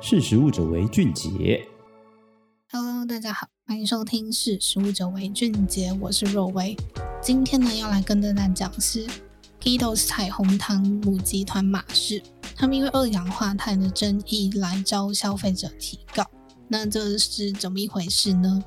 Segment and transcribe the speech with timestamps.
[0.00, 1.66] 识食物者为俊杰。
[2.70, 6.76] Hello，大家好，欢迎收听《识食物者为俊杰》，我是若薇。
[7.20, 9.04] 今天呢，要来跟大家讲是
[9.60, 12.22] Guido's 彩虹糖母集团马氏，
[12.54, 16.24] 他们因为二氧化碳的争议来遭消费者提告。
[16.68, 18.62] 那这是怎么一回事呢？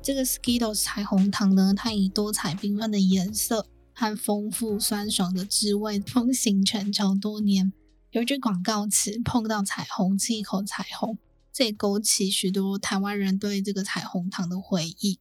[0.00, 7.72] 这个 Skittles 彩虹糖呢，它以多彩缤纷的颜色和丰富酸爽的滋味风行全球多年。
[8.10, 11.18] 有一句广告词“碰到彩虹吃一口彩虹”，
[11.52, 15.18] 这也勾起许多台湾人对这个彩虹糖的回忆。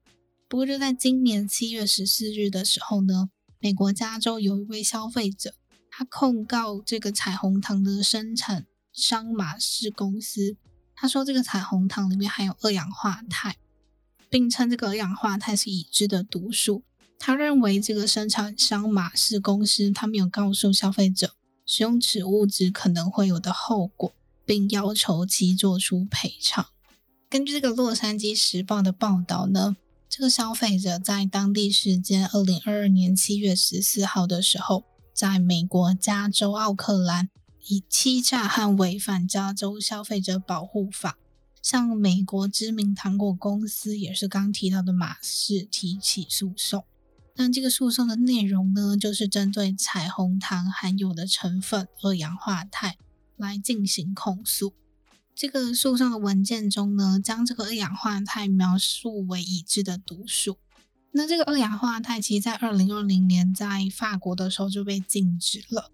[0.48, 5.54] 不过就在今年七月十四日的时候呢，美国加州有一位消费者，
[5.92, 10.56] 他控告这个彩虹糖的生产商马氏公司，
[10.96, 13.58] 他说这个彩虹糖里面含有二氧化碳，
[14.30, 16.84] 并称这个二氧化碳是已知的毒素。
[17.20, 21.34] 他认为这个生产商马氏公司他没有告诉消费者。
[21.68, 24.14] 使用此物质可能会有的后果，
[24.46, 26.68] 并要求其做出赔偿。
[27.30, 29.76] 根据这个《洛杉矶时报》的报道呢，
[30.08, 37.30] 这个消费者在当地时间二零二二年七月十四号的时候，在美国加州奥克兰
[37.68, 41.18] 以欺诈和违反加州消费者保护法，
[41.62, 46.86] 向美国知名糖果公司，也是刚提到的马氏提起诉讼。
[47.40, 52.96] 那这个诉讼的内容呢，就是针对彩虹糖含有的成分二氧化碳
[53.36, 54.74] 来进行控诉。
[55.36, 60.58] 这个诉讼的文件中呢，将这个二氧化碳描述为已知的毒素。
[61.12, 65.92] 那这个二氧化碳其实在二零二零年在法国的时候就被禁止了，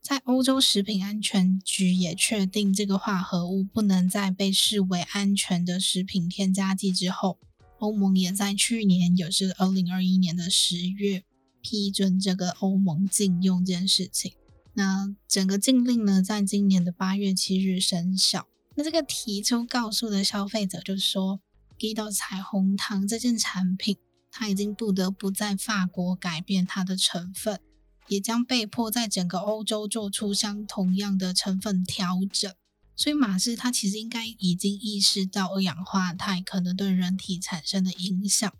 [0.00, 7.38] 在欧洲食品安全局也确定这个化合物不能再被视为安全的食品添加剂之后。
[7.80, 11.24] 欧盟也在去年，也是二零二一年的十月，
[11.62, 14.34] 批准这个欧盟禁用这件事情。
[14.74, 18.46] 那整个禁令呢，在今年的八月七日生效。
[18.76, 21.40] 那这个提出告诉的消费者就是说
[21.78, 23.96] ，Guido 彩虹糖这件产品，
[24.30, 27.60] 它已经不得不在法国改变它的成分，
[28.08, 32.52] 也将被迫在整个欧洲做出相同样的成分调整。
[33.00, 38.52] 所以马氏他其实应该已经意识到二氧化碳可能对人体产生的影响，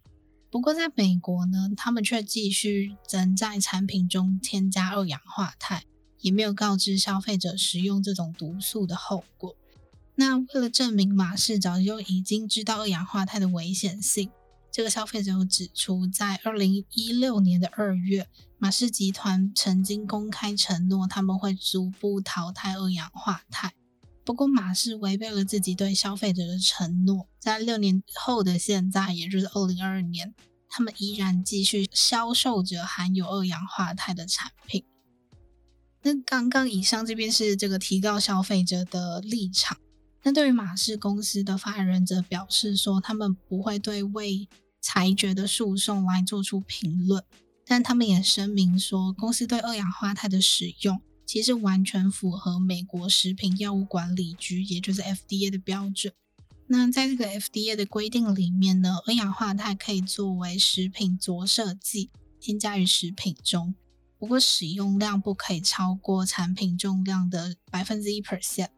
[0.50, 5.82] 不过在美国呢，他们却继续仍在产品中添加二氧化碳，
[6.22, 9.54] 也没有告知消费者食用这种毒素的后果。
[10.14, 14.30] 那为了证明马氏早就已经知道二氧化碳的危险性，
[14.72, 18.26] 这个消费者又指出，在二零一六年的二月，
[18.56, 23.74] 马氏集团曾经公开承诺他们会逐步淘汰二氧化碳。
[24.24, 30.34] 不过，马氏违背了自己对消费者的承诺，在六年后的现在，也就是二零二二年，
[30.68, 34.84] 他们依然继续销售着含有二氧化碳的产品。
[36.02, 39.76] 那刚刚以上这边是这个提高消费者的立场。
[40.22, 44.48] 那对于马氏公司的发言人则表示说，他们不会对未
[44.80, 47.24] 裁决的诉讼来做出评论，
[47.66, 51.00] 但他们也声明说，公司对二氧化碳的使用。
[51.30, 56.12] 其实完全符合美国食品药物管理局，也就是 FDA 的标准。
[56.66, 62.10] 那在这个 FDA 的规定里面呢，二氧化碳可以作为食品着色剂
[62.40, 63.76] 添加于食品中，
[64.18, 68.70] 不过使用量不可以超过产品重量的百分之一 percent。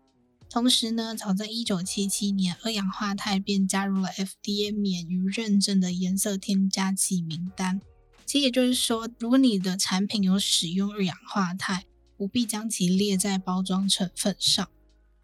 [0.51, 7.81] 同时呢，早在一九七七年，二氧化碳便加入了 FDA 免于认证的颜色添加剂名单。
[8.27, 11.85] 其实也就是说，如果你的产品有使用二氧化碳，
[12.17, 14.69] 不必将其列在包装成分上，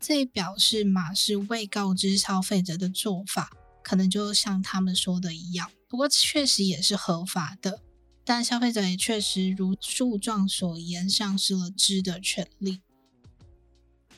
[0.00, 5.70] 这也表示马氏未告知消费者的做法，可能就像他们说的一样。
[5.88, 7.82] 不过确实也是合法的，
[8.24, 12.80] 但消费者也确实如诉状所言，丧失了知的权利。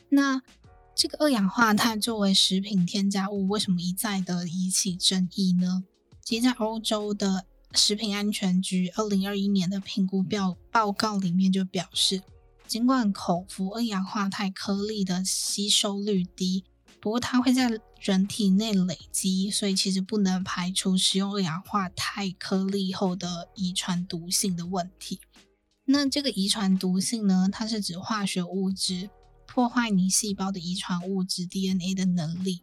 [0.09, 0.41] 那
[0.93, 5.83] 这个二氧化碳作为食品添加物，为什么一再的引起争议呢？
[6.23, 12.21] 其实，在欧洲的食品安全局二零二一年的评估报报告里面就表示。
[12.71, 16.63] 尽管口服二氧化钛颗粒的吸收率低，
[17.01, 17.69] 不过它会在
[17.99, 25.19] 人体内累积，所以其实不能排除使用二氧化钛颗粒后的遗传毒性的问题。
[25.83, 27.49] 那这个遗传毒性呢？
[27.51, 29.09] 它是指化学物质
[29.45, 32.61] 破坏你细胞的遗传物质 DNA 的能力。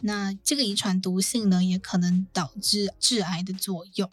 [0.00, 4.10] 那这个遗传毒性呢，也可能导致致癌的作用。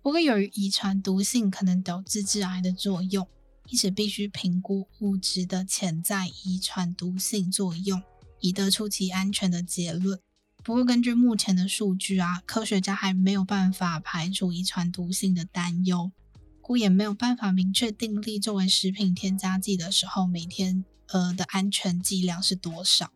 [0.00, 3.26] 不过由于遗传毒性可能导致致癌的作用。
[3.68, 8.02] 因此，必须评估物质的潜在遗传毒性作用，
[8.40, 10.18] 以得出其安全的结论。
[10.64, 16.10] 不过，根据目前的数据啊，科学家还没有办法排除遗传毒性的担忧，
[16.60, 23.10] 故也没有办法明确定立作为食品添加剂的时候每天呃的安全剂量是多少。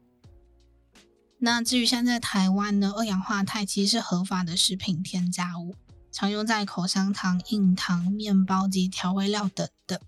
[1.39, 5.75] 那至于现在台湾呢，二氧化钛其实是合法的食品添加物，
[6.13, 9.99] 常用在口香糖、硬糖、面包及调味料等等。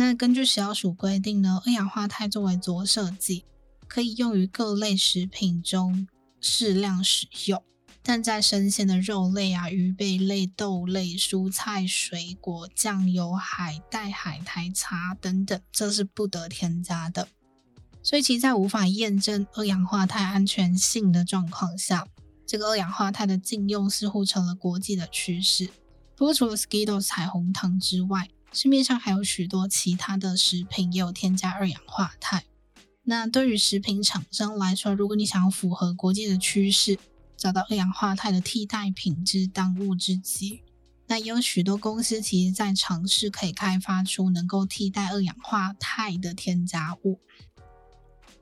[0.00, 3.44] 那根据食药署规定呢，二氧化钛作为着色剂，
[3.88, 6.06] 可以用于各类食品中
[6.40, 7.60] 适量使用。
[8.00, 17.26] 但在生鲜的肉类啊、鱼贝类、豆类、蔬菜、水果、酱油、海带、海苔、茶等等，这是不得添加的。
[18.00, 22.06] 所以，其在无法验证二氧化钛安全性的状况下，
[22.46, 25.68] 这个二氧化钛的禁用似乎成了国际的趋势。
[26.14, 32.44] 不过，除了 Skittles 彩虹糖之外，市面上还有许多其他的食品也有添加二氧化钛。
[33.04, 36.98] 那对于食品厂商来说，如果你想要符合国际的趋势，
[37.36, 40.62] 找到二氧化钛的替代品之当务之急。
[41.06, 47.18] 那也有许多公司其实在尝试可以开发出能够替代二氧化钛的添加物。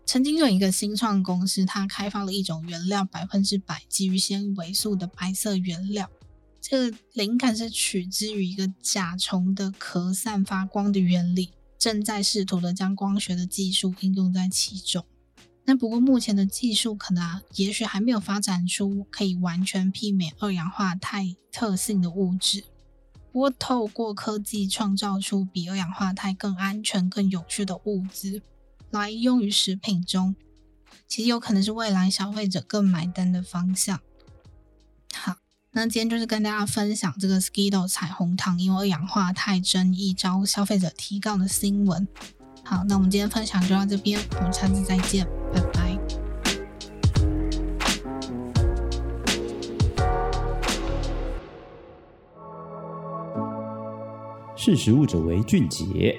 [0.05, 6.11] 曾经有一个新创公司，它开发了一种原料，百分之百基于纤维素的白色原料。
[6.69, 15.07] 这个灵感是取之于一个甲虫的壳散发光的原理，正在试图的将光学的技术应用在其中。
[15.65, 22.65] 那不过目前的技术可能啊，也许还没有发展出可以完全媲美二氧化钛特性的物质。
[23.31, 28.43] 不过透过科技创造出比二氧化钛更安全、更有趣的物质
[28.91, 30.35] 来用于食品中，
[31.07, 34.01] 其实有可能是未来消费者更买单的方向。
[35.77, 42.09] 那今天就是跟大家分享这个 Skittles 彩虹糖因为氧化钛争议遭消费者提告的新闻。
[42.65, 45.27] 好，那我们今天分享就到这边，我们下次再见。
[45.53, 45.99] 拜拜。
[54.57, 56.19] 识食物者为俊杰。